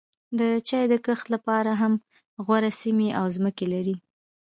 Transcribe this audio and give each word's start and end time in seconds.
د 0.39 0.41
چای 0.67 0.85
د 0.91 0.93
کښت 1.05 1.25
لپاره 1.35 1.71
هم 1.81 1.93
غوره 2.45 2.71
سیمې 2.81 3.09
او 3.19 3.25
ځمکې 3.35 3.65
لري. 3.73 3.95